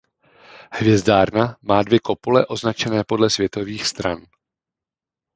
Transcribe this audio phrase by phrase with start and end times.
[0.71, 4.25] Hvězdárna má dvě kopule označené podle světových stran.